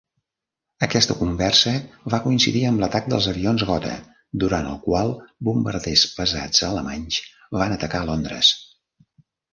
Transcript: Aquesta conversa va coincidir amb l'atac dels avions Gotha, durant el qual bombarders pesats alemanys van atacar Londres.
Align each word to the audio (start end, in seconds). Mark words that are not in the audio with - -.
Aquesta 0.85 1.15
conversa 1.17 1.73
va 2.13 2.19
coincidir 2.23 2.63
amb 2.69 2.81
l'atac 2.83 3.11
dels 3.13 3.27
avions 3.33 3.65
Gotha, 3.71 3.93
durant 4.45 4.71
el 4.71 4.79
qual 4.87 5.13
bombarders 5.51 6.07
pesats 6.17 6.67
alemanys 6.71 7.21
van 7.61 7.77
atacar 7.77 8.01
Londres. 8.11 8.51